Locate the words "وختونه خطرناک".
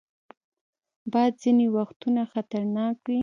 1.77-2.95